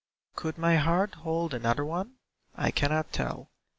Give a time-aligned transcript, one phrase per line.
[0.35, 2.15] Could my heart hold another one?
[2.55, 3.51] I cannot tell.